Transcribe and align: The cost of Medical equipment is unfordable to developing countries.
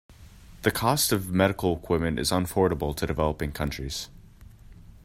The 0.63 0.71
cost 0.71 1.11
of 1.11 1.29
Medical 1.29 1.77
equipment 1.77 2.17
is 2.17 2.31
unfordable 2.31 2.95
to 2.97 3.05
developing 3.05 3.51
countries. 3.51 4.09